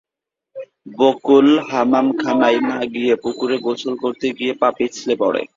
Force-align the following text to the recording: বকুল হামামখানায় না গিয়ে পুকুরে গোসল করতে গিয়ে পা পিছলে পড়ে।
বকুল 0.97 1.47
হামামখানায় 1.69 2.59
না 2.69 2.79
গিয়ে 2.93 3.13
পুকুরে 3.23 3.57
গোসল 3.65 3.93
করতে 4.03 4.27
গিয়ে 4.37 4.53
পা 4.61 4.69
পিছলে 4.77 5.13
পড়ে। 5.21 5.41